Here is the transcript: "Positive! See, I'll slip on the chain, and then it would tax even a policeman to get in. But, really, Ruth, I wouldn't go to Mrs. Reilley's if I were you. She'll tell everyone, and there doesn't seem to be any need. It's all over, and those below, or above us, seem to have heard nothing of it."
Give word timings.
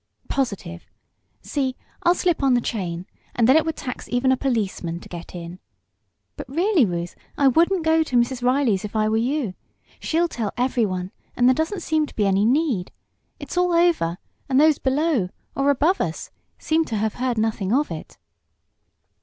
"Positive! 0.29 0.87
See, 1.43 1.75
I'll 2.01 2.15
slip 2.15 2.41
on 2.41 2.55
the 2.55 2.59
chain, 2.59 3.05
and 3.35 3.47
then 3.47 3.55
it 3.55 3.63
would 3.67 3.75
tax 3.75 4.09
even 4.09 4.31
a 4.31 4.35
policeman 4.35 4.99
to 4.99 5.07
get 5.07 5.35
in. 5.35 5.59
But, 6.35 6.49
really, 6.49 6.85
Ruth, 6.85 7.15
I 7.37 7.47
wouldn't 7.47 7.85
go 7.85 8.01
to 8.01 8.15
Mrs. 8.15 8.41
Reilley's 8.41 8.83
if 8.83 8.95
I 8.95 9.07
were 9.07 9.17
you. 9.17 9.53
She'll 9.99 10.27
tell 10.27 10.53
everyone, 10.57 11.11
and 11.35 11.47
there 11.47 11.53
doesn't 11.53 11.83
seem 11.83 12.07
to 12.07 12.15
be 12.15 12.25
any 12.25 12.45
need. 12.45 12.91
It's 13.39 13.57
all 13.59 13.73
over, 13.73 14.17
and 14.49 14.59
those 14.59 14.79
below, 14.79 15.29
or 15.55 15.69
above 15.69 16.01
us, 16.01 16.31
seem 16.57 16.83
to 16.85 16.95
have 16.95 17.13
heard 17.21 17.37
nothing 17.37 17.71
of 17.71 17.91
it." 17.91 18.17